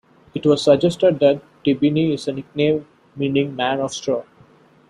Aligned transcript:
It 0.33 0.47
was 0.47 0.63
suggested 0.63 1.19
that 1.19 1.43
Tibni 1.63 2.11
is 2.15 2.27
a 2.27 2.31
nickname 2.33 2.87
meaning 3.15 3.55
"man 3.55 3.79
of 3.79 3.93
straw". 3.93 4.23